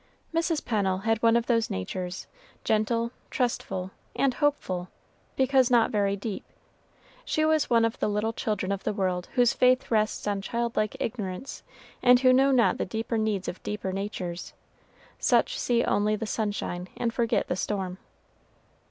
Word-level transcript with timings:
Mrs. 0.33 0.65
Pennel 0.65 0.97
had 1.05 1.21
one 1.21 1.35
of 1.35 1.45
those 1.45 1.69
natures 1.69 2.25
gentle, 2.63 3.11
trustful, 3.29 3.91
and 4.15 4.33
hopeful, 4.33 4.89
because 5.35 5.69
not 5.69 5.91
very 5.91 6.15
deep; 6.15 6.43
she 7.23 7.45
was 7.45 7.69
one 7.69 7.85
of 7.85 7.99
the 7.99 8.09
little 8.09 8.33
children 8.33 8.71
of 8.71 8.83
the 8.83 8.93
world 8.95 9.29
whose 9.33 9.53
faith 9.53 9.91
rests 9.91 10.25
on 10.25 10.41
child 10.41 10.75
like 10.75 10.97
ignorance, 10.99 11.61
and 12.01 12.21
who 12.21 12.33
know 12.33 12.49
not 12.49 12.79
the 12.79 12.83
deeper 12.87 13.19
needs 13.19 13.47
of 13.47 13.61
deeper 13.61 13.93
natures; 13.93 14.53
such 15.19 15.59
see 15.59 15.83
only 15.83 16.15
the 16.15 16.25
sunshine 16.25 16.87
and 16.97 17.13
forget 17.13 17.47
the 17.47 17.55
storm. 17.55 17.99